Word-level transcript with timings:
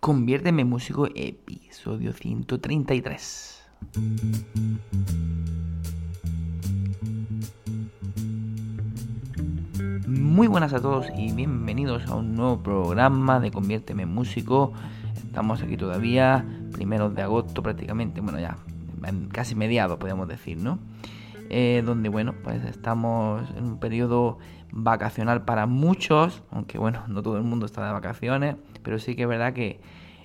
Conviérteme 0.00 0.62
en 0.62 0.68
músico, 0.68 1.08
episodio 1.12 2.12
133. 2.12 3.64
Muy 10.06 10.46
buenas 10.46 10.72
a 10.72 10.80
todos 10.80 11.08
y 11.16 11.32
bienvenidos 11.32 12.06
a 12.06 12.14
un 12.14 12.36
nuevo 12.36 12.62
programa 12.62 13.40
de 13.40 13.50
Conviérteme 13.50 14.04
en 14.04 14.14
músico. 14.14 14.72
Estamos 15.16 15.62
aquí 15.62 15.76
todavía, 15.76 16.46
primeros 16.72 17.12
de 17.16 17.22
agosto 17.22 17.60
prácticamente, 17.64 18.20
bueno 18.20 18.38
ya, 18.38 18.56
casi 19.32 19.56
mediados 19.56 19.98
podemos 19.98 20.28
decir, 20.28 20.58
¿no? 20.58 20.78
Eh, 21.50 21.82
donde 21.84 22.10
bueno, 22.10 22.34
pues 22.42 22.62
estamos 22.64 23.48
en 23.56 23.64
un 23.64 23.80
periodo 23.80 24.38
vacacional 24.70 25.44
para 25.44 25.66
muchos, 25.66 26.42
aunque 26.50 26.76
bueno, 26.76 27.04
no 27.08 27.22
todo 27.22 27.38
el 27.38 27.42
mundo 27.42 27.64
está 27.64 27.86
de 27.86 27.92
vacaciones, 27.92 28.56
pero 28.82 28.98
sí 28.98 29.16
que 29.16 29.22
es 29.22 29.28
verdad 29.28 29.54
que 29.54 29.80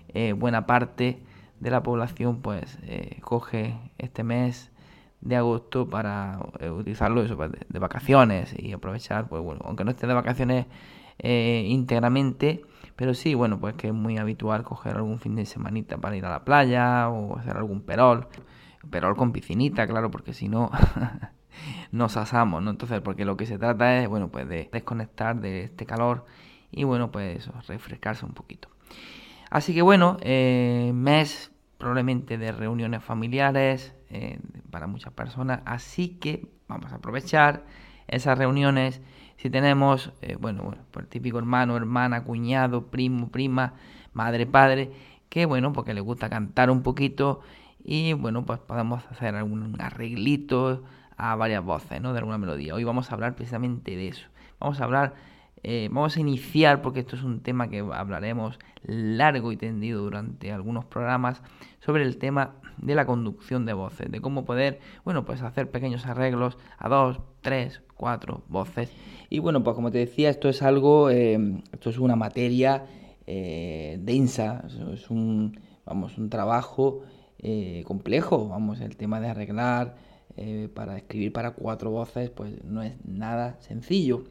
eh, 0.09 0.33
buena 0.33 0.65
parte 0.65 1.23
de 1.61 1.71
la 1.71 1.81
población 1.81 2.41
pues 2.41 2.77
eh, 2.83 3.19
coge 3.21 3.75
este 3.97 4.23
mes 4.23 4.71
de 5.21 5.37
agosto 5.37 5.87
para 5.89 6.39
utilizarlo 6.77 7.23
eso, 7.23 7.37
pues, 7.37 7.51
de, 7.51 7.79
vacaciones 7.79 8.53
y 8.59 8.73
aprovechar, 8.73 9.29
pues 9.29 9.41
bueno, 9.41 9.61
aunque 9.63 9.85
no 9.85 9.91
esté 9.91 10.05
de 10.07 10.13
vacaciones 10.13 10.65
íntegramente, 11.19 12.63
pero 12.97 13.13
sí, 13.13 13.33
bueno, 13.33 13.57
pues 13.57 13.75
que 13.75 13.87
es 13.87 13.93
muy 13.93 14.17
habitual 14.17 14.63
coger 14.63 14.97
algún 14.97 15.19
fin 15.19 15.35
de 15.35 15.45
semanita 15.45 15.97
para 15.97 16.17
ir 16.17 16.25
a 16.25 16.29
la 16.29 16.43
playa 16.43 17.07
o 17.07 17.37
hacer 17.37 17.55
algún 17.55 17.81
perol, 17.81 18.27
perol 18.89 19.15
con 19.15 19.31
piscinita, 19.31 19.87
claro, 19.87 20.11
porque 20.11 20.33
si 20.33 20.49
no 20.49 20.71
nos 21.91 22.17
asamos, 22.17 22.61
¿no? 22.61 22.71
Entonces, 22.71 23.01
porque 23.01 23.25
lo 23.25 23.37
que 23.37 23.45
se 23.45 23.57
trata 23.57 23.99
es, 23.99 24.07
bueno, 24.07 24.29
pues 24.29 24.47
de 24.47 24.69
desconectar 24.71 25.39
de 25.39 25.63
este 25.63 25.85
calor 25.85 26.25
y, 26.71 26.83
bueno, 26.83 27.11
pues 27.11 27.39
eso, 27.39 27.53
refrescarse 27.67 28.25
un 28.25 28.33
poquito. 28.33 28.69
Así 29.49 29.73
que, 29.73 29.81
bueno, 29.81 30.17
eh, 30.21 30.91
mes 30.93 31.51
probablemente 31.77 32.37
de 32.37 32.51
reuniones 32.51 33.03
familiares 33.03 33.93
eh, 34.09 34.39
para 34.71 34.87
muchas 34.87 35.13
personas, 35.13 35.61
así 35.65 36.17
que 36.19 36.47
vamos 36.67 36.91
a 36.91 36.95
aprovechar 36.95 37.65
esas 38.07 38.37
reuniones. 38.37 39.01
Si 39.37 39.49
tenemos, 39.49 40.13
eh, 40.21 40.37
bueno, 40.39 40.63
bueno, 40.63 40.83
pues 40.91 41.03
el 41.03 41.09
típico 41.09 41.37
hermano, 41.37 41.75
hermana, 41.75 42.23
cuñado, 42.23 42.87
primo, 42.87 43.29
prima, 43.29 43.73
madre, 44.13 44.45
padre, 44.45 44.91
que 45.29 45.45
bueno, 45.45 45.73
porque 45.73 45.93
le 45.93 46.01
gusta 46.01 46.29
cantar 46.29 46.69
un 46.69 46.83
poquito 46.83 47.41
y 47.83 48.13
bueno, 48.13 48.45
pues 48.45 48.59
podemos 48.59 49.03
hacer 49.11 49.35
algún 49.35 49.79
arreglito 49.79 50.83
a 51.17 51.35
varias 51.35 51.63
voces, 51.63 52.01
¿no? 52.01 52.13
De 52.13 52.19
alguna 52.19 52.37
melodía. 52.37 52.73
Hoy 52.73 52.83
vamos 52.83 53.11
a 53.11 53.15
hablar 53.15 53.35
precisamente 53.35 53.95
de 53.95 54.07
eso. 54.07 54.27
Vamos 54.59 54.79
a 54.79 54.85
hablar, 54.85 55.15
eh, 55.63 55.89
vamos 55.91 56.15
a 56.15 56.19
iniciar, 56.21 56.81
porque 56.81 57.01
esto 57.01 57.15
es 57.15 57.23
un 57.23 57.41
tema 57.41 57.69
que 57.69 57.79
hablaremos 57.79 58.57
largo 58.83 59.51
y 59.51 59.57
tendido 59.57 60.01
durante 60.01 60.51
algunos 60.51 60.85
programas, 60.85 61.41
sobre 61.79 62.03
el 62.03 62.17
tema 62.17 62.55
de 62.77 62.95
la 62.95 63.05
conducción 63.05 63.65
de 63.65 63.73
voces, 63.73 64.09
de 64.09 64.21
cómo 64.21 64.45
poder, 64.45 64.79
bueno, 65.03 65.25
pues 65.25 65.41
hacer 65.41 65.69
pequeños 65.69 66.05
arreglos 66.05 66.57
a 66.77 66.89
dos, 66.89 67.19
tres, 67.41 67.81
cuatro 67.95 68.43
voces. 68.47 68.91
Y 69.29 69.39
bueno, 69.39 69.63
pues 69.63 69.75
como 69.75 69.91
te 69.91 69.97
decía, 69.97 70.29
esto 70.29 70.47
es 70.47 70.61
algo, 70.61 71.09
eh, 71.09 71.61
esto 71.71 71.89
es 71.89 71.97
una 71.97 72.15
materia 72.15 72.85
eh, 73.27 73.97
densa, 74.01 74.65
es 74.93 75.09
un, 75.09 75.59
vamos, 75.85 76.17
un 76.17 76.29
trabajo 76.29 77.03
complejo, 77.85 78.47
vamos, 78.47 78.79
el 78.79 78.95
tema 78.95 79.19
de 79.19 79.27
arreglar 79.27 79.95
eh, 80.35 80.67
para 80.73 80.97
escribir 80.97 81.31
para 81.31 81.51
cuatro 81.51 81.91
voces, 81.91 82.31
pues 82.31 82.63
no 82.63 82.81
es 82.81 82.93
nada 83.05 83.57
sencillo. 83.59 84.23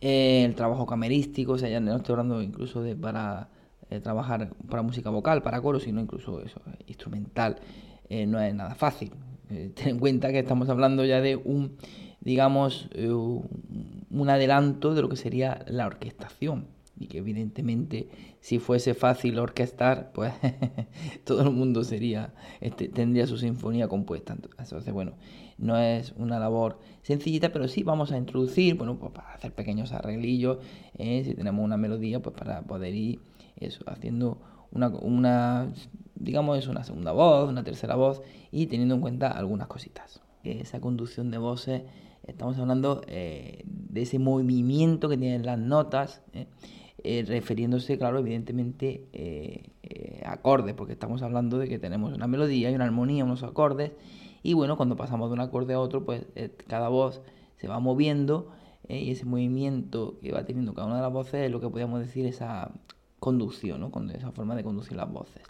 Eh, 0.00 0.44
el 0.44 0.54
trabajo 0.54 0.86
camerístico, 0.86 1.52
o 1.52 1.58
sea, 1.58 1.68
ya 1.68 1.80
no 1.80 1.94
estoy 1.96 2.14
hablando 2.14 2.40
incluso 2.40 2.82
de 2.82 2.96
para 2.96 3.50
eh, 3.90 4.00
trabajar 4.00 4.50
para 4.68 4.82
música 4.82 5.10
vocal, 5.10 5.42
para 5.42 5.60
coro, 5.60 5.78
sino 5.78 6.00
incluso 6.00 6.40
eso, 6.42 6.62
instrumental, 6.86 7.56
no 8.26 8.40
es 8.40 8.54
nada 8.54 8.74
fácil. 8.74 9.12
ten 9.48 9.88
en 9.88 9.98
cuenta 9.98 10.30
que 10.30 10.38
estamos 10.38 10.70
hablando 10.70 11.04
ya 11.04 11.20
de 11.20 11.36
un, 11.36 11.76
digamos, 12.20 12.88
un 12.96 14.30
adelanto 14.30 14.94
de 14.94 15.02
lo 15.02 15.10
que 15.10 15.16
sería 15.16 15.64
la 15.68 15.86
orquestación 15.86 16.77
y 16.98 17.06
que 17.06 17.18
evidentemente 17.18 18.08
si 18.40 18.58
fuese 18.58 18.94
fácil 18.94 19.38
orquestar, 19.38 20.10
pues 20.12 20.32
todo 21.24 21.42
el 21.42 21.50
mundo 21.50 21.84
sería, 21.84 22.34
este, 22.60 22.88
tendría 22.88 23.26
su 23.26 23.38
sinfonía 23.38 23.88
compuesta. 23.88 24.34
Entonces, 24.34 24.92
bueno, 24.92 25.12
no 25.58 25.78
es 25.78 26.12
una 26.16 26.38
labor 26.38 26.78
sencillita, 27.02 27.52
pero 27.52 27.68
sí 27.68 27.82
vamos 27.82 28.12
a 28.12 28.18
introducir, 28.18 28.74
bueno, 28.76 28.98
pues 28.98 29.12
para 29.12 29.32
hacer 29.32 29.52
pequeños 29.52 29.92
arreglillos, 29.92 30.58
¿eh? 30.98 31.22
si 31.24 31.34
tenemos 31.34 31.64
una 31.64 31.76
melodía, 31.76 32.20
pues 32.20 32.34
para 32.36 32.62
poder 32.62 32.94
ir 32.94 33.20
eso, 33.56 33.82
haciendo 33.86 34.40
una, 34.70 34.88
una, 34.88 35.72
digamos, 36.14 36.66
una 36.66 36.84
segunda 36.84 37.12
voz, 37.12 37.48
una 37.48 37.64
tercera 37.64 37.96
voz 37.96 38.22
y 38.50 38.66
teniendo 38.66 38.94
en 38.94 39.00
cuenta 39.00 39.30
algunas 39.30 39.68
cositas. 39.68 40.20
Esa 40.44 40.80
conducción 40.80 41.30
de 41.30 41.38
voces, 41.38 41.82
estamos 42.26 42.58
hablando 42.58 43.02
eh, 43.06 43.64
de 43.66 44.02
ese 44.02 44.18
movimiento 44.18 45.08
que 45.08 45.16
tienen 45.16 45.44
las 45.44 45.58
notas. 45.58 46.22
¿eh? 46.32 46.46
Eh, 47.04 47.24
refiriéndose, 47.26 47.96
claro, 47.96 48.18
evidentemente 48.18 49.06
eh, 49.12 49.70
eh, 49.84 50.22
acordes, 50.26 50.74
porque 50.74 50.94
estamos 50.94 51.22
hablando 51.22 51.58
de 51.58 51.68
que 51.68 51.78
tenemos 51.78 52.12
una 52.12 52.26
melodía 52.26 52.72
y 52.72 52.74
una 52.74 52.86
armonía, 52.86 53.24
unos 53.24 53.44
acordes, 53.44 53.92
y 54.42 54.54
bueno, 54.54 54.76
cuando 54.76 54.96
pasamos 54.96 55.30
de 55.30 55.34
un 55.34 55.40
acorde 55.40 55.74
a 55.74 55.80
otro, 55.80 56.04
pues 56.04 56.26
cada 56.66 56.88
voz 56.88 57.22
se 57.56 57.68
va 57.68 57.78
moviendo 57.78 58.50
y 58.88 59.10
ese 59.10 59.26
movimiento 59.26 60.18
que 60.22 60.32
va 60.32 60.44
teniendo 60.44 60.74
cada 60.74 60.86
una 60.86 60.96
de 60.96 61.02
las 61.02 61.12
voces 61.12 61.46
es 61.46 61.50
lo 61.50 61.60
que 61.60 61.68
podríamos 61.68 62.00
decir 62.00 62.24
esa 62.24 62.70
conducción, 63.18 63.80
¿no? 63.80 63.90
Con 63.90 64.10
esa 64.10 64.30
forma 64.30 64.54
de 64.54 64.62
conducir 64.62 64.96
las 64.96 65.10
voces. 65.10 65.42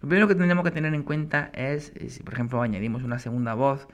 Lo 0.00 0.08
primero 0.08 0.28
que 0.28 0.34
tendríamos 0.34 0.64
que 0.64 0.70
tener 0.70 0.94
en 0.94 1.02
cuenta 1.02 1.50
es, 1.52 1.92
si 2.08 2.22
por 2.22 2.34
ejemplo 2.34 2.62
añadimos 2.62 3.02
una 3.02 3.18
segunda 3.18 3.54
voz, 3.54 3.88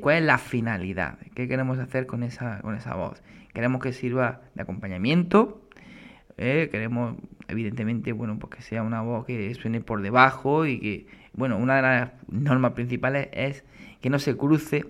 cuál 0.00 0.16
es 0.16 0.24
la 0.24 0.38
finalidad, 0.38 1.18
qué 1.34 1.48
queremos 1.48 1.78
hacer 1.78 2.06
con 2.06 2.22
esa, 2.24 2.60
con 2.60 2.74
esa 2.74 2.96
voz. 2.96 3.22
Queremos 3.54 3.80
que 3.80 3.92
sirva 3.92 4.42
de 4.54 4.62
acompañamiento, 4.62 5.62
¿eh? 6.38 6.68
queremos 6.70 7.16
evidentemente 7.48 8.12
bueno 8.12 8.38
pues 8.38 8.56
que 8.56 8.62
sea 8.62 8.82
una 8.82 9.02
voz 9.02 9.26
que 9.26 9.52
suene 9.54 9.80
por 9.80 10.00
debajo 10.00 10.66
y 10.66 10.78
que 10.78 11.06
bueno 11.34 11.58
una 11.58 11.76
de 11.76 11.82
las 11.82 12.10
normas 12.28 12.72
principales 12.72 13.28
es 13.32 13.64
que 14.00 14.08
no 14.08 14.18
se 14.18 14.36
cruce 14.36 14.86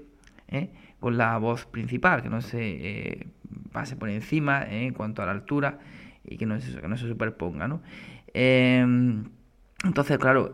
¿eh? 0.49 0.71
con 1.01 1.17
la 1.17 1.37
voz 1.39 1.67
principal 1.67 2.23
que 2.23 2.29
no 2.29 2.43
se 2.43 2.59
eh, 2.61 3.27
pase 3.73 3.97
por 3.97 4.11
encima 4.11 4.65
en 4.69 4.93
cuanto 4.93 5.23
a 5.23 5.27
la 5.27 5.33
altura 5.33 5.79
y 6.25 6.37
que 6.37 6.47
no 6.47 6.61
se, 6.61 6.81
que 6.81 6.89
no 6.89 6.97
se 6.97 7.09
superponga 7.09 7.67
¿no? 7.67 7.81
Em, 8.35 9.25
entonces 9.85 10.19
claro 10.19 10.53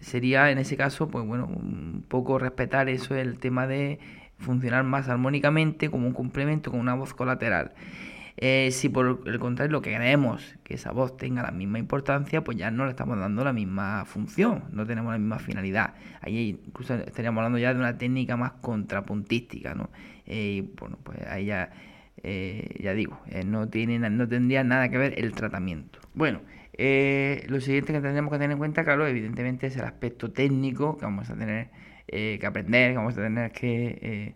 sería 0.00 0.50
en 0.50 0.58
ese 0.58 0.76
caso 0.76 1.08
pues 1.08 1.24
bueno 1.24 1.46
un 1.46 2.04
poco 2.08 2.38
respetar 2.38 2.88
eso 2.88 3.14
el 3.14 3.38
tema 3.38 3.66
de 3.66 4.00
funcionar 4.38 4.82
más 4.82 5.08
armónicamente 5.08 5.90
como 5.90 6.08
un 6.08 6.12
complemento 6.12 6.70
con 6.70 6.80
una 6.80 6.94
voz 6.94 7.14
colateral 7.14 7.72
eh, 8.36 8.70
si 8.72 8.88
por 8.88 9.22
el 9.26 9.38
contrario 9.38 9.72
lo 9.72 9.80
que 9.80 9.90
queremos 9.90 10.56
que 10.64 10.74
esa 10.74 10.90
voz 10.90 11.16
tenga 11.16 11.42
la 11.42 11.52
misma 11.52 11.78
importancia, 11.78 12.42
pues 12.42 12.58
ya 12.58 12.70
no 12.70 12.84
le 12.84 12.90
estamos 12.90 13.18
dando 13.18 13.44
la 13.44 13.52
misma 13.52 14.04
función, 14.06 14.64
no 14.72 14.86
tenemos 14.86 15.12
la 15.12 15.18
misma 15.18 15.38
finalidad. 15.38 15.94
Ahí 16.20 16.60
incluso 16.66 16.94
estaríamos 16.94 17.38
hablando 17.40 17.58
ya 17.58 17.72
de 17.72 17.78
una 17.78 17.96
técnica 17.96 18.36
más 18.36 18.52
contrapuntística, 18.60 19.74
¿no? 19.74 19.90
Eh, 20.26 20.56
y 20.56 20.60
bueno, 20.62 20.98
pues 21.04 21.18
ahí 21.28 21.46
ya, 21.46 21.70
eh, 22.24 22.76
ya 22.80 22.92
digo, 22.92 23.20
no, 23.46 23.68
tiene, 23.68 23.98
no 24.10 24.26
tendría 24.26 24.64
nada 24.64 24.88
que 24.88 24.98
ver 24.98 25.14
el 25.16 25.32
tratamiento. 25.32 26.00
Bueno, 26.14 26.40
lo 26.76 27.60
siguiente 27.60 27.92
que 27.92 28.00
tendríamos 28.00 28.32
que 28.32 28.38
tener 28.38 28.52
en 28.52 28.58
cuenta, 28.58 28.84
claro, 28.84 29.06
evidentemente 29.06 29.68
es 29.68 29.76
el 29.76 29.84
aspecto 29.84 30.32
técnico 30.32 30.98
que 30.98 31.04
vamos 31.04 31.30
a 31.30 31.36
tener 31.36 31.68
que 32.06 32.44
aprender, 32.44 32.92
que 32.92 32.96
vamos 32.96 33.16
a 33.16 33.22
tener 33.22 33.52
que 33.52 34.34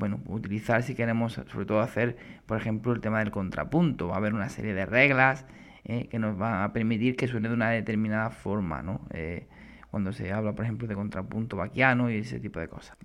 bueno, 0.00 0.18
utilizar 0.26 0.82
si 0.82 0.94
queremos 0.94 1.34
sobre 1.34 1.66
todo 1.66 1.80
hacer, 1.80 2.16
por 2.46 2.56
ejemplo, 2.56 2.92
el 2.92 3.00
tema 3.00 3.20
del 3.20 3.30
contrapunto. 3.30 4.08
Va 4.08 4.14
a 4.14 4.16
haber 4.16 4.34
una 4.34 4.48
serie 4.48 4.72
de 4.74 4.86
reglas 4.86 5.44
eh, 5.84 6.08
que 6.08 6.18
nos 6.18 6.36
van 6.36 6.62
a 6.62 6.72
permitir 6.72 7.16
que 7.16 7.28
suene 7.28 7.48
de 7.48 7.54
una 7.54 7.70
determinada 7.70 8.30
forma, 8.30 8.82
¿no? 8.82 9.06
Eh, 9.12 9.46
cuando 9.90 10.12
se 10.12 10.32
habla, 10.32 10.54
por 10.54 10.64
ejemplo, 10.64 10.88
de 10.88 10.94
contrapunto 10.94 11.56
vaquiano 11.58 12.10
y 12.10 12.16
ese 12.16 12.40
tipo 12.40 12.58
de 12.60 12.68
cosas. 12.68 12.96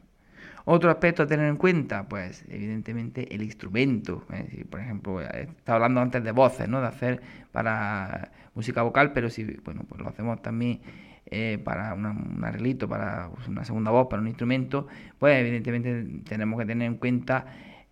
Otro 0.64 0.90
aspecto 0.90 1.24
a 1.24 1.28
tener 1.28 1.48
en 1.48 1.58
cuenta, 1.58 2.08
pues 2.08 2.46
evidentemente 2.48 3.36
el 3.36 3.44
instrumento. 3.44 4.26
¿eh? 4.32 4.66
por 4.70 4.80
ejemplo, 4.80 5.22
estaba 5.22 5.76
hablando 5.76 6.00
antes 6.02 6.24
de 6.24 6.32
voces, 6.32 6.70
¿no? 6.70 6.80
De 6.80 6.88
hacer 6.88 7.22
para 7.52 8.32
música 8.54 8.84
vocal, 8.84 9.12
pero 9.12 9.30
si, 9.30 9.44
bueno, 9.66 9.84
pues 9.88 10.02
lo 10.02 10.08
hacemos 10.08 10.42
también 10.42 10.80
eh, 11.28 11.60
para 11.64 11.96
un 11.96 12.44
arreglito, 12.44 12.88
para 12.88 13.32
una 13.48 13.66
segunda 13.66 13.90
voz, 13.90 14.08
para 14.08 14.22
un 14.22 14.28
instrumento, 14.28 14.88
pues 15.18 15.40
evidentemente 15.40 16.22
tenemos 16.24 16.60
que 16.60 16.68
tener 16.68 16.86
en 16.88 16.98
cuenta 16.98 17.48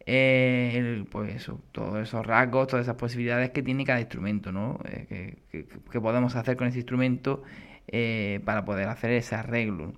eh, 0.05 1.03
pues 1.09 1.49
todos 1.71 1.99
esos 1.99 2.25
rasgos, 2.25 2.67
todas 2.67 2.85
esas 2.85 2.95
posibilidades 2.95 3.49
que 3.49 3.63
tiene 3.63 3.85
cada 3.85 3.99
instrumento, 3.99 4.51
¿no? 4.51 4.79
Eh, 4.85 5.37
que, 5.49 6.01
podemos 6.01 6.35
hacer 6.35 6.57
con 6.57 6.67
ese 6.67 6.79
instrumento 6.79 7.43
para 8.45 8.65
poder 8.65 8.87
hacer 8.87 9.11
ese 9.11 9.35
arreglo. 9.35 9.93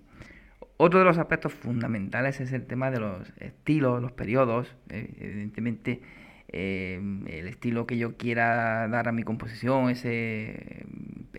Otro 0.77 0.99
de 0.99 1.05
los 1.05 1.17
aspectos 1.17 1.53
fundamentales 1.53 2.39
es 2.39 2.51
el 2.53 2.65
tema 2.65 2.89
de 2.89 2.99
los 2.99 3.33
estilos, 3.37 4.01
los 4.01 4.11
periodos. 4.13 4.75
evidentemente, 4.89 6.01
el 6.49 7.47
estilo 7.47 7.85
que 7.85 7.97
yo 7.97 8.17
quiera 8.17 8.87
dar 8.87 9.07
a 9.07 9.11
mi 9.11 9.23
composición, 9.23 9.89
ese 9.89 10.85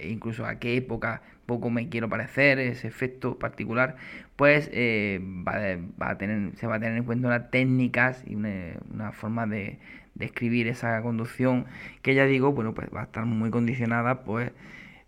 incluso 0.03 0.44
a 0.47 0.58
qué 0.58 0.76
época 0.76 1.23
poco 1.47 1.70
me 1.70 1.88
quiero 1.88 2.08
parecer, 2.08 2.58
ese 2.58 2.88
efecto 2.88 3.38
particular, 3.38 3.97
pues 4.37 4.69
eh, 4.73 5.20
va, 5.47 6.11
a 6.11 6.19
tener, 6.19 6.56
se 6.56 6.67
va 6.67 6.76
a 6.76 6.81
tener 6.81 6.97
en 6.99 7.05
cuenta 7.05 7.29
unas 7.29 7.50
técnicas 7.50 8.25
y 8.26 8.35
una, 8.35 9.12
forma 9.12 9.47
de, 9.47 9.79
escribir 10.19 10.67
esa 10.67 11.00
conducción 11.03 11.67
que 12.02 12.14
ya 12.14 12.25
digo, 12.25 12.52
bueno, 12.52 12.75
pues 12.75 12.88
va 12.94 13.02
a 13.02 13.05
estar 13.05 13.26
muy 13.26 13.50
condicionada 13.50 14.25
pues 14.25 14.50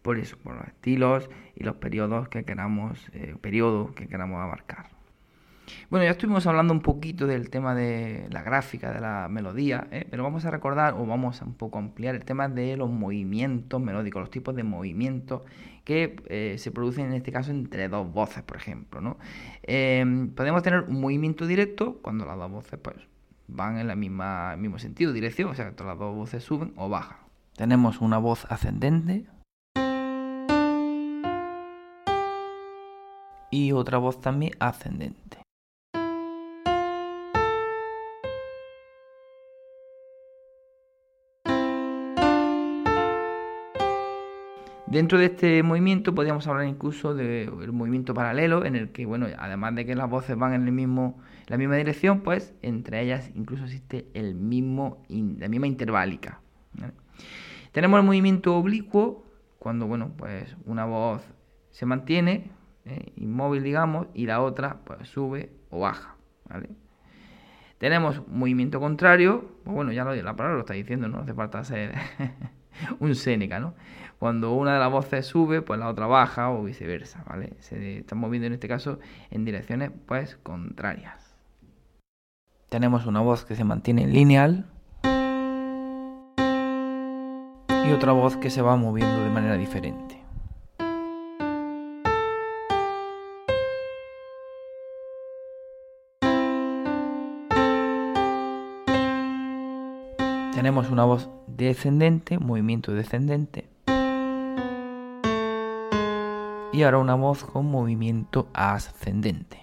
por 0.03 0.19
eso, 0.19 0.37
por 0.39 0.55
los 0.57 0.67
estilos 0.67 1.31
y 1.57 1.65
los 1.65 1.77
periodos 1.77 2.29
que 2.29 2.45
queramos, 2.45 3.09
eh, 3.15 3.35
periodo 3.41 3.95
que 3.95 4.07
queramos 4.07 4.41
abarcar. 4.41 4.98
Bueno, 5.91 6.05
ya 6.05 6.13
estuvimos 6.13 6.47
hablando 6.47 6.73
un 6.73 6.81
poquito 6.81 7.27
del 7.27 7.51
tema 7.51 7.75
de 7.75 8.27
la 8.31 8.43
gráfica, 8.43 8.93
de 8.93 9.01
la 9.01 9.29
melodía, 9.29 9.89
¿eh? 9.91 10.07
pero 10.11 10.23
vamos 10.23 10.45
a 10.45 10.51
recordar 10.51 10.95
o 10.95 11.07
vamos 11.07 11.43
a 11.43 11.45
un 11.45 11.55
poco 11.55 11.79
ampliar 11.79 12.15
el 12.15 12.25
tema 12.25 12.49
de 12.49 12.77
los 12.77 12.91
movimientos 12.91 13.81
melódicos, 13.81 14.21
los 14.21 14.31
tipos 14.31 14.55
de 14.55 14.63
movimientos 14.63 15.43
que 15.85 16.17
eh, 16.27 16.57
se 16.59 16.71
producen 16.71 17.07
en 17.07 17.15
este 17.15 17.33
caso 17.33 17.51
entre 17.51 17.89
dos 17.89 18.13
voces, 18.13 18.43
por 18.43 18.57
ejemplo. 18.57 19.17
Em, 19.63 20.31
podemos 20.31 20.63
tener 20.63 20.81
un 20.81 21.01
movimiento 21.01 21.47
directo 21.47 21.99
cuando 22.03 22.27
las 22.27 22.37
dos 22.37 22.51
voces 22.51 22.79
pues, 22.83 22.97
van 23.47 23.79
en 23.79 23.89
el 23.89 23.97
mismo 23.97 24.79
sentido, 24.79 25.13
dirección, 25.13 25.51
o 25.51 25.55
sea, 25.55 25.73
que 25.75 25.85
las 25.85 25.99
dos 25.99 26.15
voces 26.15 26.45
suben 26.45 26.73
o 26.77 26.89
bajan. 26.89 27.19
Tenemos 27.57 28.01
una 28.01 28.19
voz 28.19 28.45
ascendente 28.51 29.27
y 33.51 33.73
otra 33.73 33.99
voz 33.99 34.21
también 34.21 34.53
ascendente. 34.61 35.38
Dentro 44.91 45.19
de 45.19 45.27
este 45.27 45.63
movimiento 45.63 46.15
podríamos 46.15 46.47
hablar 46.47 46.67
incluso 46.67 47.15
del 47.15 47.73
movimiento 47.73 48.15
paralelo, 48.15 48.65
en 48.65 48.75
el 48.75 48.91
que, 48.91 49.05
bueno, 49.05 49.27
además 49.39 49.75
de 49.75 49.85
que 49.85 49.95
las 49.95 50.09
voces 50.09 50.37
van 50.39 50.55
en 50.55 50.65
el 50.65 50.73
mismo, 50.73 51.21
la 51.47 51.59
misma 51.59 51.77
dirección, 51.77 52.23
pues 52.23 52.55
entre 52.63 53.03
ellas 53.03 53.31
incluso 53.35 53.65
existe 53.65 54.09
el 54.15 54.35
mismo, 54.35 55.05
la 55.09 55.49
misma 55.49 55.67
interválica. 55.67 56.41
Tenemos 57.73 58.01
el 58.01 58.07
movimiento 58.07 58.57
oblicuo, 58.57 59.27
cuando, 59.59 59.87
bueno, 59.87 60.13
pues 60.17 60.57
una 60.65 60.87
voz 60.87 61.23
se 61.71 61.85
mantiene 61.85 62.51
¿eh? 62.87 63.13
inmóvil, 63.17 63.63
digamos, 63.63 64.07
y 64.15 64.25
la 64.25 64.41
otra 64.41 64.79
pues 64.85 65.07
sube 65.09 65.53
o 65.69 65.81
baja. 65.81 66.17
Tenemos 67.77 68.27
movimiento 68.27 68.81
contrario, 68.81 69.51
pues 69.65 69.75
bueno, 69.75 69.93
ya 69.93 70.05
lo, 70.05 70.15
la 70.15 70.35
palabra 70.35 70.55
lo 70.55 70.61
está 70.61 70.73
diciendo, 70.73 71.09
no 71.09 71.19
hace 71.19 71.35
falta 71.35 71.63
ser 71.63 71.95
un 73.01 73.15
Séneca, 73.15 73.61
¿no? 73.61 73.75
Cuando 74.19 74.53
una 74.53 74.75
de 74.75 74.81
las 74.81 74.91
voces 74.91 75.27
sube, 75.27 75.63
pues 75.63 75.79
la 75.79 75.89
otra 75.89 76.07
baja 76.07 76.51
o 76.51 76.65
viceversa, 76.65 77.25
¿vale? 77.29 77.53
Se 77.61 77.99
están 77.99 78.19
moviendo 78.19 78.47
en 78.47 78.53
este 78.55 78.67
caso 78.67 78.99
en 79.31 79.45
direcciones 79.45 79.93
pues 80.07 80.37
contrarias. 80.43 81.37
Tenemos 82.69 83.07
una 83.07 83.21
voz 83.21 83.45
que 83.45 83.55
se 83.55 83.65
mantiene 83.65 84.07
lineal 84.07 84.67
y 87.87 87.93
otra 87.93 88.13
voz 88.13 88.37
que 88.37 88.51
se 88.51 88.61
va 88.61 88.77
moviendo 88.77 89.23
de 89.23 89.31
manera 89.31 89.57
diferente. 89.57 90.19
tenemos 100.69 100.91
una 100.91 101.05
voz 101.05 101.31
descendente, 101.47 102.39
movimiento 102.39 102.93
descendente. 102.93 103.65
Y 106.79 106.85
ahora 106.85 106.99
una 106.99 107.17
voz 107.17 107.43
con 107.43 107.67
movimiento 107.67 108.49
ascendente. 108.55 109.59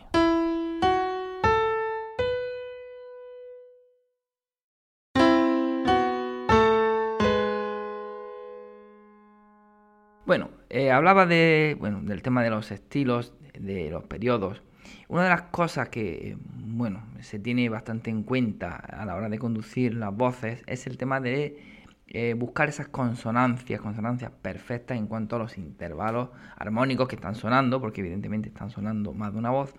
Bueno, 10.25 10.49
eh, 10.69 10.91
hablaba 10.91 11.25
de, 11.25 11.77
bueno, 11.79 12.01
del 12.01 12.21
tema 12.21 12.43
de 12.43 12.49
los 12.49 12.69
estilos, 12.71 13.33
de 13.57 13.89
los 13.89 14.03
periodos. 14.03 14.61
Una 15.07 15.23
de 15.23 15.29
las 15.29 15.43
cosas 15.43 15.87
que, 15.87 16.35
bueno, 16.41 17.01
se 17.21 17.39
tiene 17.39 17.69
bastante 17.69 18.09
en 18.09 18.23
cuenta 18.23 18.75
a 18.75 19.05
la 19.05 19.15
hora 19.15 19.29
de 19.29 19.39
conducir 19.39 19.93
las 19.93 20.13
voces 20.13 20.63
es 20.67 20.85
el 20.85 20.97
tema 20.97 21.21
de 21.21 21.84
eh, 22.07 22.35
buscar 22.35 22.69
esas 22.69 22.87
consonancias, 22.87 23.81
consonancias 23.81 24.31
perfectas 24.41 24.97
en 24.97 25.07
cuanto 25.07 25.37
a 25.37 25.39
los 25.39 25.57
intervalos 25.57 26.29
armónicos 26.55 27.07
que 27.07 27.15
están 27.15 27.35
sonando, 27.35 27.81
porque 27.81 28.01
evidentemente 28.01 28.49
están 28.49 28.69
sonando 28.69 29.13
más 29.13 29.33
de 29.33 29.39
una 29.39 29.49
voz. 29.49 29.73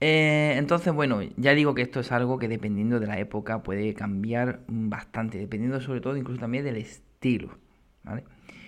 Eh, 0.00 0.54
entonces, 0.56 0.92
bueno, 0.94 1.20
ya 1.36 1.54
digo 1.54 1.74
que 1.74 1.82
esto 1.82 2.00
es 2.00 2.10
algo 2.12 2.38
que 2.38 2.48
dependiendo 2.48 3.00
de 3.00 3.06
la 3.06 3.18
época 3.18 3.62
puede 3.62 3.92
cambiar 3.94 4.60
bastante, 4.68 5.38
dependiendo 5.38 5.80
sobre 5.80 6.00
todo 6.00 6.16
incluso 6.16 6.40
también 6.40 6.64
del 6.64 6.76
estilo, 6.76 7.58
¿vale? 8.04 8.24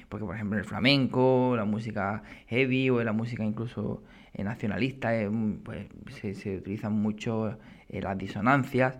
Porque, 0.09 0.27
por 0.27 0.35
ejemplo, 0.35 0.59
el 0.59 0.65
flamenco, 0.65 1.55
la 1.57 1.65
música 1.65 2.23
heavy 2.49 2.91
o 2.91 3.03
la 3.03 3.13
música 3.13 3.45
incluso 3.45 4.03
eh, 4.35 4.45
nacionalista, 4.45 5.13
pues 5.65 5.87
se, 6.37 6.57
utilizan 6.57 6.93
mucho 6.93 7.57
las 7.89 8.19
disonancias. 8.19 8.99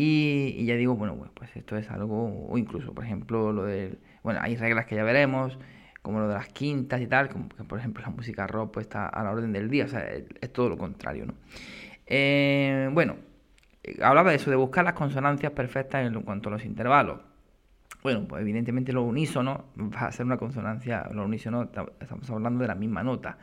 Y, 0.00 0.64
ya 0.64 0.76
digo, 0.76 0.94
bueno, 0.94 1.16
pues, 1.34 1.56
esto 1.56 1.76
es 1.76 1.90
algo, 1.90 2.46
o 2.48 2.56
incluso, 2.56 2.94
por 2.94 3.04
ejemplo, 3.04 3.52
lo 3.52 3.64
del. 3.64 3.98
Bueno, 4.22 4.38
hay 4.40 4.54
reglas 4.54 4.86
que 4.86 4.94
ya 4.94 5.02
veremos, 5.02 5.58
como 6.02 6.20
lo 6.20 6.28
de 6.28 6.34
las 6.34 6.46
quintas 6.50 7.00
y 7.00 7.08
tal, 7.08 7.28
como 7.28 7.48
que, 7.48 7.64
por 7.64 7.80
ejemplo, 7.80 8.04
la 8.04 8.10
música 8.10 8.46
rock 8.46 8.74
pues, 8.74 8.86
está 8.86 9.08
a 9.08 9.24
la 9.24 9.32
orden 9.32 9.52
del 9.52 9.68
día, 9.68 9.86
o 9.86 9.88
sea, 9.88 10.06
es, 10.08 10.52
todo 10.52 10.68
lo 10.68 10.78
contrario, 10.78 11.26
¿no? 11.26 11.34
bueno, 12.92 13.16
hablaba 14.00 14.30
de 14.30 14.36
eso, 14.36 14.50
de 14.50 14.56
buscar 14.56 14.84
las 14.84 14.94
consonancias 14.94 15.50
perfectas 15.50 16.06
en 16.06 16.22
cuanto 16.22 16.48
a 16.48 16.52
los 16.52 16.64
intervalos. 16.64 17.18
Bueno, 18.00 18.24
pues 18.28 18.42
evidentemente 18.42 18.92
lo 18.92 19.02
unísono 19.02 19.64
va 19.76 20.06
a 20.06 20.12
ser 20.12 20.26
una 20.26 20.36
consonancia, 20.36 21.08
lo 21.12 21.24
unísono 21.24 21.70
estamos 22.00 22.30
hablando 22.30 22.62
de 22.62 22.68
la 22.68 22.76
misma 22.76 23.02
nota. 23.02 23.36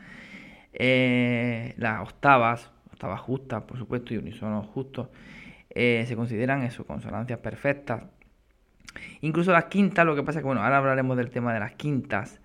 Eh, 0.71 1.73
las 1.77 2.01
octavas, 2.01 2.71
octavas 2.91 3.19
justas, 3.19 3.63
por 3.63 3.77
supuesto, 3.77 4.13
y 4.13 4.17
unisonos 4.17 4.65
justos, 4.67 5.09
eh, 5.75 6.05
se 6.07 6.15
consideran 6.15 6.63
eso, 6.63 6.85
consonancias 6.85 7.39
perfectas. 7.39 8.03
Incluso 9.21 9.51
las 9.51 9.65
quintas, 9.65 10.05
lo 10.05 10.15
que 10.15 10.23
pasa 10.23 10.39
es 10.39 10.43
que, 10.43 10.47
bueno, 10.47 10.63
ahora 10.63 10.77
hablaremos 10.77 11.17
del 11.17 11.29
tema 11.29 11.53
de 11.53 11.59
las 11.59 11.73
quintas, 11.73 12.39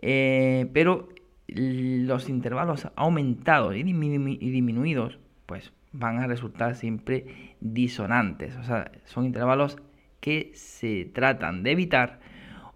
eh, 0.00 0.70
pero 0.72 1.08
los 1.48 2.28
intervalos 2.28 2.88
aumentados 2.96 3.74
y, 3.74 3.80
y 3.80 4.50
disminuidos, 4.50 5.18
pues 5.46 5.72
van 5.92 6.18
a 6.18 6.26
resultar 6.26 6.74
siempre 6.74 7.54
disonantes, 7.60 8.56
o 8.56 8.64
sea, 8.64 8.90
son 9.04 9.24
intervalos 9.24 9.78
que 10.20 10.52
se 10.54 11.06
tratan 11.06 11.62
de 11.62 11.72
evitar 11.72 12.20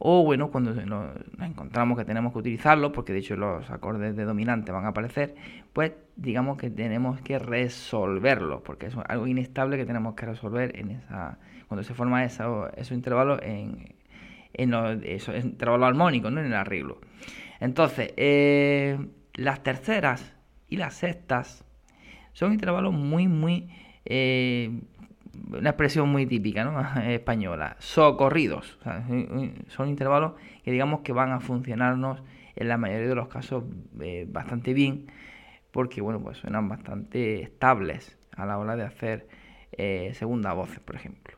o 0.03 0.25
bueno, 0.25 0.51
cuando 0.51 0.75
nos 0.87 1.11
encontramos 1.41 1.99
que 1.99 2.07
tenemos 2.07 2.33
que 2.33 2.39
utilizarlo, 2.39 2.91
porque 2.91 3.13
de 3.13 3.19
hecho 3.19 3.37
los 3.37 3.71
acordes 3.71 4.17
de 4.17 4.25
dominante 4.25 4.73
van 4.73 4.87
a 4.87 4.89
aparecer, 4.89 5.35
pues 5.75 5.93
digamos 6.17 6.57
que 6.57 6.71
tenemos 6.71 7.21
que 7.21 7.39
resolverlo, 7.39 8.63
porque 8.63 8.87
es 8.87 8.97
algo 9.09 9.27
inestable 9.27 9.77
que 9.77 9.85
tenemos 9.85 10.15
que 10.15 10.25
resolver 10.25 10.75
en 10.79 10.93
esa 10.93 11.39
cuando 11.69 11.85
se 11.85 11.93
forma 11.93 12.25
esos 12.25 12.91
intervalos 12.93 13.41
en, 13.43 13.95
en 14.55 14.71
los, 14.71 15.03
esos 15.05 15.45
intervalos 15.45 15.89
armónicos, 15.89 16.33
¿no? 16.33 16.41
en 16.41 16.47
el 16.47 16.55
arreglo. 16.55 16.99
Entonces, 17.61 18.15
eh, 18.17 18.99
las 19.35 19.63
terceras 19.63 20.35
y 20.67 20.79
las 20.79 20.95
sextas 20.95 21.63
son 22.33 22.55
intervalos 22.55 22.95
muy, 22.95 23.29
muy 23.29 23.69
eh, 24.07 24.81
una 25.59 25.71
expresión 25.71 26.09
muy 26.09 26.27
típica 26.27 27.03
española, 27.07 27.77
socorridos. 27.79 28.79
son 29.69 29.89
intervalos 29.89 30.33
que 30.65 30.71
digamos 30.71 31.01
que 31.01 31.13
van 31.13 31.33
a 31.33 31.41
funcionarnos 31.41 32.23
en 32.57 32.69
la 32.69 32.77
mayoría 32.77 33.09
de 33.09 33.15
los 33.15 33.29
casos 33.29 33.65
eh, 34.01 34.27
bastante 34.29 34.75
bien, 34.75 35.07
porque 35.71 36.01
bueno, 36.01 36.21
pues 36.21 36.39
suenan 36.39 36.69
bastante 36.69 37.43
estables 37.43 38.19
a 38.37 38.47
la 38.47 38.59
hora 38.59 38.77
de 38.77 38.85
hacer 38.85 39.29
eh, 39.73 40.13
segunda 40.15 40.53
voz, 40.53 40.79
por 40.81 40.97
ejemplo. 40.97 41.37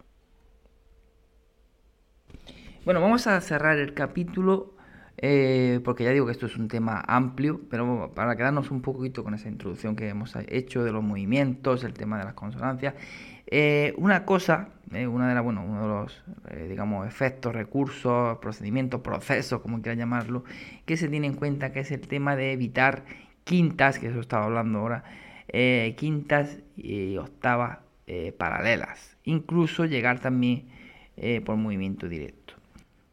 Bueno, 2.84 3.00
vamos 3.00 3.26
a 3.26 3.40
cerrar 3.40 3.78
el 3.78 3.94
capítulo 3.94 4.74
eh, 5.18 5.80
porque 5.84 6.02
ya 6.02 6.10
digo 6.10 6.26
que 6.26 6.32
esto 6.32 6.46
es 6.46 6.56
un 6.56 6.68
tema 6.68 7.02
amplio, 7.06 7.60
pero 7.70 8.12
para 8.14 8.34
quedarnos 8.34 8.70
un 8.70 8.82
poquito 8.82 9.22
con 9.22 9.34
esa 9.34 9.48
introducción 9.48 9.94
que 9.94 10.08
hemos 10.08 10.34
hecho 10.48 10.82
de 10.82 10.90
los 10.90 11.04
movimientos, 11.04 11.84
el 11.84 11.92
tema 11.92 12.18
de 12.18 12.24
las 12.24 12.34
consonancias 12.34 12.94
eh, 13.46 13.94
una 13.96 14.24
cosa, 14.24 14.68
eh, 14.92 15.06
una 15.06 15.28
de 15.28 15.34
las, 15.34 15.44
bueno, 15.44 15.64
uno 15.64 15.82
de 15.82 15.88
los, 15.88 16.24
eh, 16.50 16.66
digamos, 16.68 17.06
efectos, 17.06 17.54
recursos, 17.54 18.38
procedimientos, 18.38 19.00
procesos, 19.00 19.60
como 19.60 19.82
quiera 19.82 19.94
llamarlo, 19.94 20.44
que 20.86 20.96
se 20.96 21.08
tiene 21.08 21.26
en 21.26 21.34
cuenta, 21.34 21.72
que 21.72 21.80
es 21.80 21.90
el 21.90 22.06
tema 22.06 22.36
de 22.36 22.52
evitar 22.52 23.04
quintas, 23.44 23.98
que 23.98 24.08
eso 24.08 24.20
estaba 24.20 24.44
hablando 24.44 24.78
ahora, 24.78 25.04
quintas 25.96 26.60
y 26.76 27.16
octavas 27.18 27.80
paralelas, 28.38 29.18
incluso 29.24 29.84
llegar 29.84 30.18
también 30.20 30.68
por 31.44 31.56
movimiento 31.56 32.08
directo. 32.08 32.54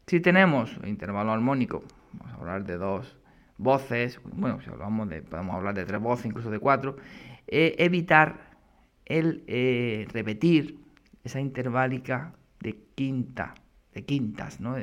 Si 0.06 0.20
tenemos 0.20 0.74
intervalo 0.86 1.32
armónico, 1.32 1.82
vamos 2.14 2.32
a 2.32 2.36
hablar 2.36 2.64
de 2.64 2.78
dos 2.78 3.18
voces, 3.58 4.20
bueno, 4.24 4.60
si 4.62 4.70
hablamos 4.70 5.08
de, 5.10 5.20
podemos 5.20 5.54
hablar 5.54 5.74
de 5.74 5.84
tres 5.84 6.00
voces, 6.00 6.26
incluso 6.26 6.50
de 6.50 6.60
cuatro, 6.60 6.96
evitar 7.46 8.49
el 9.10 9.44
eh, 9.46 10.06
repetir 10.12 10.78
esa 11.24 11.40
interválica 11.40 12.34
de 12.60 12.78
quinta, 12.94 13.54
de 13.94 14.04
quintas, 14.04 14.60
¿no? 14.60 14.74
O 14.74 14.78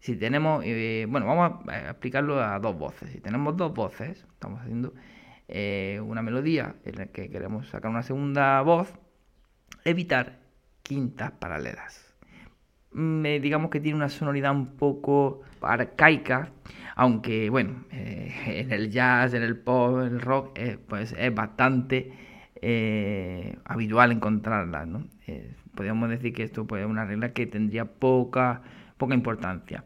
si 0.00 0.16
tenemos, 0.16 0.62
eh, 0.64 1.06
bueno, 1.08 1.26
vamos 1.26 1.66
a 1.68 1.90
explicarlo 1.90 2.40
a 2.42 2.58
dos 2.58 2.78
voces. 2.78 3.10
Si 3.10 3.20
tenemos 3.20 3.56
dos 3.56 3.72
voces, 3.74 4.24
estamos 4.32 4.60
haciendo 4.60 4.92
una 6.04 6.20
melodía 6.20 6.74
en 6.84 6.96
la 6.96 7.06
que 7.06 7.30
queremos 7.30 7.68
sacar 7.68 7.90
una 7.90 8.02
segunda 8.02 8.60
voz, 8.60 8.92
evitar 9.84 10.40
quintas 10.82 11.32
paralelas. 11.32 12.08
Mm, 12.92 13.22
digamos 13.42 13.70
que 13.70 13.80
tiene 13.80 13.96
una 13.96 14.08
sonoridad 14.08 14.52
un 14.52 14.76
poco 14.76 15.42
arcaica, 15.60 16.50
aunque 16.96 17.50
bueno, 17.50 17.84
eh, 17.92 18.34
en 18.46 18.72
el 18.72 18.90
jazz, 18.90 19.34
en 19.34 19.42
el 19.42 19.58
pop, 19.58 20.00
en 20.00 20.14
el 20.14 20.20
rock, 20.20 20.58
eh, 20.58 20.78
pues 20.88 21.14
es 21.16 21.34
bastante 21.34 22.12
eh, 22.62 23.56
habitual 23.64 24.12
encontrarla, 24.12 24.86
¿no? 24.86 25.04
podríamos 25.74 26.08
decir 26.08 26.32
que 26.32 26.42
esto 26.42 26.66
pues, 26.66 26.82
es 26.82 26.88
una 26.88 27.04
regla 27.04 27.32
que 27.32 27.46
tendría 27.46 27.84
poca, 27.84 28.62
poca 28.96 29.14
importancia. 29.14 29.84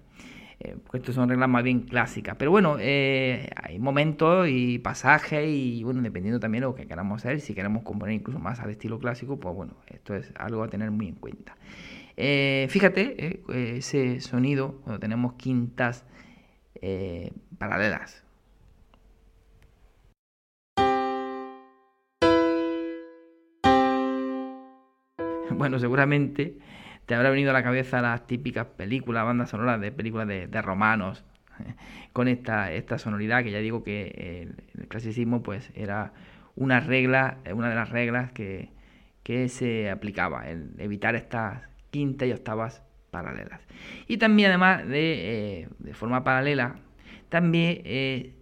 porque 0.85 0.99
estas 0.99 1.15
son 1.17 1.29
reglas 1.29 1.49
más 1.49 1.63
bien 1.65 1.81
clásicas. 1.81 2.37
Pero 2.37 2.51
bueno, 2.51 2.77
hay 2.77 3.79
momentos 3.79 4.49
y 4.49 4.79
pasajes 4.79 5.47
y 5.47 5.83
bueno, 5.85 6.01
dependiendo 6.01 6.41
también 6.41 6.63
de 6.63 6.69
lo 6.69 6.75
que 6.75 6.87
queramos 6.87 7.23
hacer, 7.25 7.41
si 7.41 7.55
queremos 7.55 7.83
componer 7.83 8.15
incluso 8.15 8.39
más 8.39 8.61
al 8.61 8.71
estilo 8.71 8.99
clásico, 8.99 9.39
pues 9.39 9.55
bueno, 9.55 9.75
esto 9.89 10.15
es 10.15 10.33
algo 10.37 10.63
a 10.63 10.69
tener 10.69 10.91
muy 10.91 11.09
en 11.09 11.17
cuenta. 11.17 11.57
fíjate 12.17 13.43
ese 13.77 14.21
sonido 14.21 14.81
cuando 14.85 15.01
tenemos 15.01 15.35
quintas 15.35 16.07
eh, 16.83 17.31
paralelas. 17.59 18.22
Bueno, 25.59 25.79
seguramente 25.79 26.57
te 27.07 27.15
habrá 27.15 27.31
venido 27.31 27.51
a 27.51 27.53
la 27.53 27.63
cabeza 27.63 28.01
las 28.01 28.27
típicas 28.27 28.67
películas, 28.67 29.25
bandas 29.25 29.51
sonoras 29.51 29.81
de 29.81 29.93
películas 29.93 30.29
de, 30.29 30.63
romanos, 30.63 31.25
con 32.13 32.29
esta, 32.29 32.73
esta 32.73 32.99
sonoridad 32.99 33.43
que 33.43 33.51
ya 33.51 33.59
digo 33.59 33.83
que 33.83 34.49
el, 34.75 34.89
clasicismo 34.89 35.43
pues 35.43 35.71
era 35.75 36.13
una 36.55 36.81
regla, 36.81 37.39
una 37.53 37.69
de 37.69 37.75
las 37.75 37.91
reglas 37.91 38.33
que, 38.33 38.71
que 39.23 39.49
se 39.49 39.91
aplicaba, 39.91 40.49
el 40.49 40.75
evitar 40.79 41.15
estas 41.15 41.63
quintas 41.91 42.29
y 42.29 42.33
octavas 42.33 42.83
paralelas. 43.11 43.61
Y 44.09 44.17
también 44.17 44.51
además 44.51 44.87
de, 44.89 45.61
eh, 45.61 45.69
de 45.79 45.95
forma 45.95 46.25
paralela, 46.25 46.77
también 47.29 47.83
eh, 47.85 48.35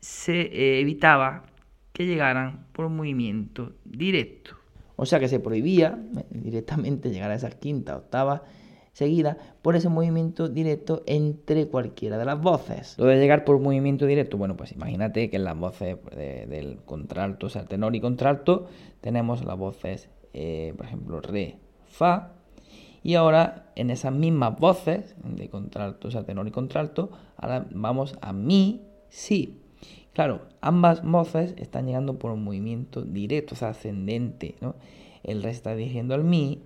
se 0.00 0.40
eh, 0.40 0.80
evitaba 0.80 1.44
que 1.92 2.06
llegaran 2.06 2.66
por 2.72 2.88
movimiento 2.88 3.76
directo. 3.84 4.59
O 5.00 5.06
sea 5.06 5.18
que 5.18 5.28
se 5.28 5.40
prohibía 5.40 5.98
directamente 6.28 7.08
llegar 7.10 7.30
a 7.30 7.34
esas 7.34 7.54
quintas, 7.54 7.96
octavas 7.96 8.42
seguidas 8.92 9.38
por 9.62 9.74
ese 9.74 9.88
movimiento 9.88 10.50
directo 10.50 11.04
entre 11.06 11.68
cualquiera 11.68 12.18
de 12.18 12.26
las 12.26 12.38
voces. 12.38 12.98
Lo 12.98 13.06
de 13.06 13.18
llegar 13.18 13.46
por 13.46 13.58
movimiento 13.60 14.04
directo, 14.04 14.36
bueno, 14.36 14.58
pues 14.58 14.72
imagínate 14.72 15.30
que 15.30 15.36
en 15.36 15.44
las 15.44 15.56
voces 15.56 15.96
del 16.14 16.80
contralto, 16.84 17.46
o 17.46 17.48
sea, 17.48 17.64
tenor 17.64 17.96
y 17.96 18.00
contralto, 18.02 18.66
tenemos 19.00 19.42
las 19.42 19.56
voces, 19.56 20.10
por 20.32 20.84
ejemplo, 20.84 21.22
re, 21.22 21.56
fa, 21.86 22.32
y 23.02 23.14
ahora 23.14 23.72
en 23.76 23.88
esas 23.88 24.12
mismas 24.12 24.58
voces 24.58 25.16
de 25.24 25.48
contralto, 25.48 26.08
o 26.08 26.10
sea, 26.10 26.24
tenor 26.24 26.46
y 26.46 26.50
contralto, 26.50 27.10
ahora 27.38 27.66
vamos 27.70 28.18
a 28.20 28.34
mi, 28.34 28.82
si. 29.08 29.59
Claro, 30.12 30.42
ambas 30.60 31.02
voces 31.02 31.54
están 31.56 31.86
llegando 31.86 32.18
por 32.18 32.32
un 32.32 32.42
movimiento 32.42 33.02
directo, 33.02 33.54
o 33.54 33.58
sea, 33.58 33.68
ascendente, 33.68 34.56
¿no? 34.60 34.74
El 35.22 35.42
re 35.42 35.50
está 35.50 35.74
dirigiendo 35.76 36.14
al 36.14 36.24
mi 36.24 36.62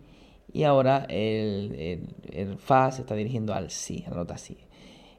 y 0.53 0.63
ahora 0.63 1.05
el, 1.09 2.09
el, 2.33 2.59
fa 2.59 2.91
se 2.93 3.03
está 3.03 3.15
dirigiendo 3.15 3.53
al 3.53 3.71
si, 3.71 4.05
a 4.07 4.11
la 4.11 4.17
nota 4.17 4.39
si. 4.39 4.57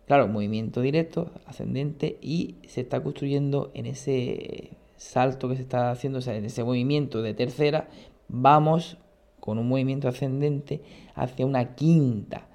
Claro, 0.08 0.28
movimiento 0.28 0.82
directo, 0.82 1.32
ascendente 1.46 2.18
y 2.22 2.56
se 2.68 2.82
está 2.82 3.04
construyendo 3.04 3.72
en 3.74 3.86
ese 3.86 4.78
salto 4.98 5.50
que 5.50 5.56
se 5.56 5.64
está 5.64 5.92
haciendo, 5.92 6.20
o 6.20 6.22
sea, 6.22 6.36
en 6.36 6.46
ese 6.46 6.64
movimiento 6.64 7.22
de 7.22 7.34
tercera, 7.34 7.90
vamos 8.28 8.98
con 9.40 9.60
un 9.60 9.68
movimiento 9.68 10.08
ascendente 10.08 10.82
hacia 11.16 11.46
una 11.46 11.76
quinta. 11.76 12.48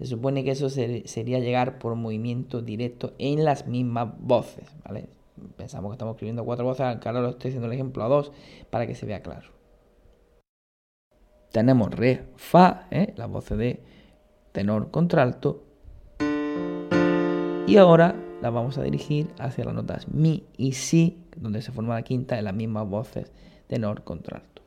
Se 0.00 0.06
supone 0.06 0.44
que 0.44 0.52
eso 0.52 0.70
sería 0.70 1.40
llegar 1.40 1.78
por 1.78 1.94
movimiento 1.94 2.62
directo 2.62 3.12
en 3.18 3.44
las 3.44 3.66
mismas 3.66 4.08
voces. 4.18 4.66
¿vale? 4.82 5.10
Pensamos 5.58 5.90
que 5.90 5.94
estamos 5.96 6.14
escribiendo 6.14 6.42
cuatro 6.42 6.64
voces, 6.64 6.80
ahora 6.80 7.20
lo 7.20 7.28
estoy 7.28 7.50
haciendo 7.50 7.66
el 7.66 7.74
ejemplo 7.74 8.02
a 8.02 8.08
dos 8.08 8.32
para 8.70 8.86
que 8.86 8.94
se 8.94 9.04
vea 9.04 9.20
claro. 9.20 9.50
Tenemos 11.52 11.90
re, 11.90 12.24
fa, 12.36 12.86
¿eh? 12.90 13.12
las 13.16 13.28
voces 13.28 13.58
de 13.58 13.82
tenor, 14.52 14.90
contralto. 14.90 15.64
Y 17.66 17.76
ahora 17.76 18.16
las 18.40 18.54
vamos 18.54 18.78
a 18.78 18.82
dirigir 18.82 19.28
hacia 19.38 19.66
las 19.66 19.74
notas 19.74 20.08
mi 20.08 20.44
y 20.56 20.72
si, 20.72 21.22
donde 21.36 21.60
se 21.60 21.72
forma 21.72 21.94
la 21.94 22.02
quinta 22.02 22.38
en 22.38 22.46
las 22.46 22.54
mismas 22.54 22.88
voces 22.88 23.32
tenor, 23.66 24.02
contralto. 24.02 24.59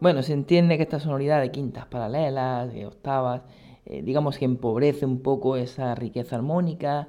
Bueno, 0.00 0.22
se 0.22 0.32
entiende 0.32 0.78
que 0.78 0.84
esta 0.84 0.98
sonoridad 0.98 1.42
de 1.42 1.50
quintas 1.50 1.84
paralelas, 1.84 2.72
de 2.72 2.86
octavas, 2.86 3.42
eh, 3.84 4.00
digamos 4.00 4.38
que 4.38 4.46
empobrece 4.46 5.04
un 5.04 5.20
poco 5.20 5.56
esa 5.58 5.94
riqueza 5.94 6.36
armónica, 6.36 7.08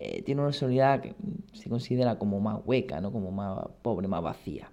eh, 0.00 0.22
tiene 0.22 0.40
una 0.40 0.52
sonoridad 0.52 1.02
que 1.02 1.14
se 1.52 1.68
considera 1.68 2.18
como 2.18 2.40
más 2.40 2.60
hueca, 2.64 3.02
¿no? 3.02 3.12
como 3.12 3.30
más 3.32 3.68
pobre, 3.82 4.08
más 4.08 4.22
vacía. 4.22 4.72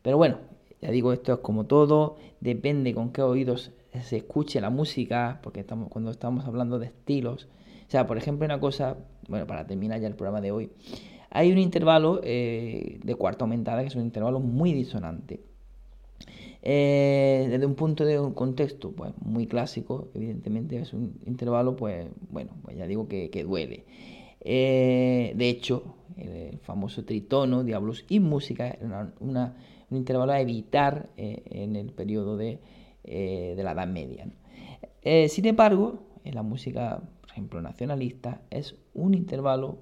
Pero 0.00 0.16
bueno, 0.16 0.38
ya 0.80 0.90
digo, 0.90 1.12
esto 1.12 1.34
es 1.34 1.38
como 1.40 1.66
todo, 1.66 2.16
depende 2.40 2.94
con 2.94 3.12
qué 3.12 3.20
oídos 3.20 3.72
se 4.00 4.16
escuche 4.16 4.62
la 4.62 4.70
música, 4.70 5.40
porque 5.42 5.60
estamos, 5.60 5.90
cuando 5.90 6.10
estamos 6.10 6.46
hablando 6.46 6.78
de 6.78 6.86
estilos, 6.86 7.46
o 7.86 7.90
sea, 7.90 8.06
por 8.06 8.16
ejemplo, 8.16 8.46
una 8.46 8.58
cosa, 8.58 8.96
bueno, 9.28 9.46
para 9.46 9.66
terminar 9.66 10.00
ya 10.00 10.08
el 10.08 10.16
programa 10.16 10.40
de 10.40 10.50
hoy, 10.50 10.70
hay 11.28 11.52
un 11.52 11.58
intervalo 11.58 12.20
eh, 12.24 13.00
de 13.04 13.14
cuarta 13.16 13.44
aumentada 13.44 13.82
que 13.82 13.88
es 13.88 13.96
un 13.96 14.02
intervalo 14.02 14.40
muy 14.40 14.72
disonante. 14.72 15.55
Eh, 16.68 17.46
desde 17.48 17.64
un 17.64 17.76
punto 17.76 18.04
de 18.04 18.18
un 18.18 18.32
contexto 18.32 18.90
pues, 18.90 19.12
muy 19.20 19.46
clásico, 19.46 20.08
evidentemente 20.14 20.76
es 20.80 20.92
un 20.92 21.20
intervalo, 21.24 21.76
pues 21.76 22.08
bueno, 22.28 22.56
pues 22.62 22.76
ya 22.76 22.88
digo 22.88 23.06
que, 23.06 23.44
duele. 23.44 23.84
Eh, 24.40 25.32
de 25.36 25.48
hecho, 25.48 25.94
el 26.16 26.58
famoso 26.58 27.04
tritono, 27.04 27.62
diablos 27.62 28.04
y 28.08 28.18
música, 28.18 28.66
era 28.66 29.12
un 29.20 29.96
intervalo 29.96 30.32
a 30.32 30.40
evitar 30.40 31.08
eh, 31.16 31.44
en 31.46 31.76
el 31.76 31.92
periodo 31.92 32.36
de, 32.36 32.58
de 33.04 33.62
la 33.62 33.70
Edad 33.70 33.86
Media. 33.86 34.26
sin 35.28 35.46
embargo, 35.46 36.00
en 36.24 36.34
la 36.34 36.42
música, 36.42 37.00
por 37.20 37.30
ejemplo, 37.30 37.62
nacionalista, 37.62 38.42
es 38.50 38.74
un 38.92 39.14
intervalo 39.14 39.78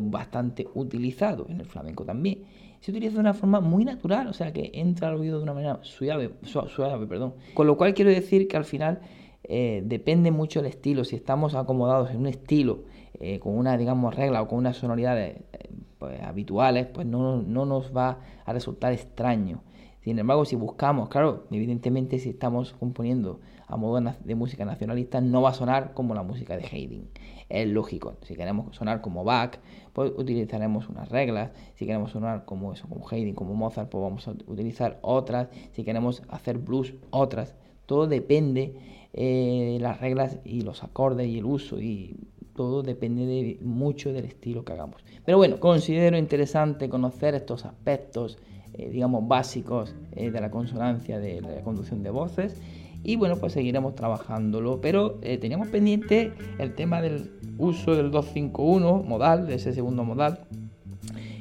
bastante 0.00 0.66
utilizado, 0.72 1.44
en 1.50 1.60
el 1.60 1.66
flamenco 1.66 2.06
también 2.06 2.46
se 2.80 2.90
utiliza 2.90 3.14
de 3.14 3.20
una 3.20 3.34
forma 3.34 3.60
muy 3.60 3.84
natural, 3.84 4.28
o 4.28 4.32
sea, 4.32 4.52
que 4.52 4.70
entra 4.74 5.08
al 5.08 5.16
oído 5.16 5.38
de 5.38 5.42
una 5.42 5.54
manera 5.54 5.78
suave, 5.82 6.32
suave, 6.42 7.06
perdón. 7.06 7.34
Con 7.54 7.66
lo 7.66 7.76
cual 7.76 7.94
quiero 7.94 8.10
decir 8.10 8.46
que 8.48 8.56
al 8.56 8.64
final 8.64 9.00
eh, 9.44 9.82
depende 9.84 10.30
mucho 10.30 10.60
el 10.60 10.66
estilo. 10.66 11.04
Si 11.04 11.16
estamos 11.16 11.54
acomodados 11.54 12.10
en 12.10 12.18
un 12.18 12.26
estilo 12.26 12.84
eh, 13.18 13.40
con 13.40 13.56
una, 13.56 13.76
digamos, 13.76 14.14
regla 14.14 14.42
o 14.42 14.48
con 14.48 14.58
unas 14.58 14.76
sonoridades 14.76 15.38
eh, 15.52 15.70
pues, 15.98 16.22
habituales, 16.22 16.86
pues 16.86 17.06
no, 17.06 17.42
no 17.42 17.64
nos 17.64 17.96
va 17.96 18.20
a 18.44 18.52
resultar 18.52 18.92
extraño. 18.92 19.62
Sin 20.00 20.18
embargo, 20.18 20.44
si 20.44 20.56
buscamos, 20.56 21.08
claro, 21.08 21.46
evidentemente 21.50 22.18
si 22.18 22.30
estamos 22.30 22.72
componiendo 22.74 23.40
a 23.66 23.76
modo 23.76 24.00
de 24.24 24.34
música 24.34 24.64
nacionalista, 24.64 25.20
no 25.20 25.42
va 25.42 25.50
a 25.50 25.54
sonar 25.54 25.92
como 25.92 26.14
la 26.14 26.22
música 26.22 26.56
de 26.56 26.64
Haydn. 26.64 27.08
Es 27.48 27.68
lógico. 27.68 28.16
Si 28.22 28.34
queremos 28.34 28.74
sonar 28.76 29.00
como 29.00 29.24
Bach, 29.24 29.58
pues 29.92 30.12
utilizaremos 30.16 30.88
unas 30.88 31.10
reglas. 31.10 31.50
Si 31.74 31.84
queremos 31.84 32.12
sonar 32.12 32.44
como 32.44 32.72
eso, 32.72 32.88
como 32.88 33.06
Haydn, 33.08 33.34
como 33.34 33.54
Mozart, 33.54 33.90
pues 33.90 34.02
vamos 34.02 34.26
a 34.28 34.32
utilizar 34.46 34.98
otras. 35.02 35.48
Si 35.72 35.84
queremos 35.84 36.22
hacer 36.28 36.58
blues, 36.58 36.94
otras. 37.10 37.54
Todo 37.86 38.06
depende 38.06 38.74
de 39.12 39.76
eh, 39.76 39.78
las 39.80 40.00
reglas 40.00 40.38
y 40.44 40.60
los 40.60 40.84
acordes 40.84 41.26
y 41.26 41.38
el 41.38 41.44
uso 41.44 41.80
y 41.80 42.16
todo 42.54 42.82
depende 42.82 43.24
de, 43.24 43.58
mucho 43.62 44.12
del 44.12 44.24
estilo 44.24 44.64
que 44.64 44.72
hagamos. 44.72 45.04
Pero 45.24 45.38
bueno, 45.38 45.60
considero 45.60 46.18
interesante 46.18 46.88
conocer 46.88 47.34
estos 47.34 47.64
aspectos 47.64 48.38
eh, 48.78 48.88
digamos, 48.90 49.26
básicos 49.28 49.94
eh, 50.12 50.30
de 50.30 50.40
la 50.40 50.50
consonancia 50.50 51.18
de 51.18 51.40
la 51.40 51.60
conducción 51.62 52.02
de 52.02 52.10
voces 52.10 52.60
y 53.04 53.16
bueno, 53.16 53.36
pues 53.36 53.52
seguiremos 53.52 53.94
trabajándolo. 53.94 54.80
Pero 54.80 55.18
eh, 55.22 55.38
teníamos 55.38 55.68
pendiente 55.68 56.32
el 56.58 56.74
tema 56.74 57.00
del 57.00 57.30
uso 57.58 57.94
del 57.94 58.10
251 58.10 59.02
modal, 59.02 59.46
de 59.46 59.54
ese 59.54 59.72
segundo 59.72 60.04
modal. 60.04 60.40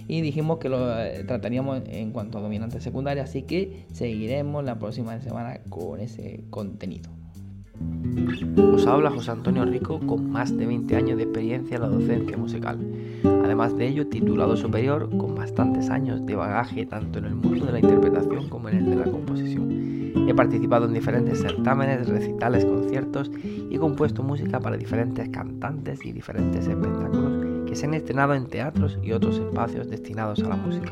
Y 0.08 0.22
dijimos 0.22 0.60
que 0.60 0.70
lo 0.70 0.98
eh, 0.98 1.24
trataríamos 1.26 1.82
en 1.88 2.12
cuanto 2.12 2.38
a 2.38 2.42
dominante 2.42 2.80
secundaria, 2.80 3.24
así 3.24 3.42
que 3.42 3.86
seguiremos 3.92 4.64
la 4.64 4.80
próxima 4.80 5.20
semana 5.20 5.60
con 5.70 6.00
ese 6.00 6.46
contenido. 6.50 7.10
Os 8.74 8.88
habla 8.88 9.12
José 9.12 9.32
Antonio 9.32 9.66
Rico 9.66 10.00
con 10.00 10.30
más 10.32 10.56
de 10.58 10.66
20 10.66 10.96
años 10.96 11.18
de 11.18 11.24
experiencia 11.24 11.76
en 11.76 11.82
la 11.82 11.90
docencia 11.90 12.38
musical. 12.38 12.80
Además 13.48 13.78
de 13.78 13.88
ello, 13.88 14.06
titulado 14.08 14.58
superior 14.58 15.10
con 15.18 15.34
bastantes 15.34 15.90
años 15.90 16.26
de 16.26 16.36
bagaje 16.36 16.86
tanto 16.86 17.20
en 17.20 17.26
el 17.28 17.36
mundo 17.36 17.66
de 17.66 17.72
la 17.72 17.80
interpretación 17.80 18.50
como 18.50 18.68
en 18.68 18.76
el 18.76 18.90
de 18.90 18.96
la 18.98 19.06
composición. 19.06 20.28
He 20.28 20.34
participado 20.34 20.86
en 20.86 20.94
diferentes 20.94 21.40
certámenes, 21.40 22.10
recitales, 22.10 22.66
conciertos 22.66 23.32
y 23.70 23.78
compuesto 23.78 24.22
música 24.22 24.60
para 24.60 24.76
diferentes 24.76 25.30
cantantes 25.30 26.06
y 26.06 26.12
diferentes 26.12 26.68
espectáculos 26.68 27.66
que 27.66 27.76
se 27.78 27.86
han 27.86 27.94
estrenado 27.94 28.34
en 28.34 28.48
teatros 28.48 29.00
y 29.02 29.14
otros 29.14 29.40
espacios 29.40 29.90
destinados 29.90 30.44
a 30.44 30.50
la 30.50 30.58
música. 30.58 30.92